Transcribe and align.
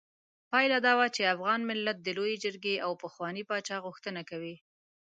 پايله 0.51 0.77
دا 0.85 0.93
وه 0.99 1.07
چې 1.15 1.31
افغان 1.33 1.59
ملت 1.69 1.97
د 2.01 2.07
لویې 2.17 2.35
جرګې 2.43 2.75
او 2.85 2.91
پخواني 3.03 3.43
پاچا 3.49 3.77
غوښتنه 3.85 4.21
کوي. 4.29 4.55